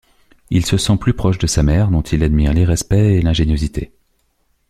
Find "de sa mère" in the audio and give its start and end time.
1.37-1.89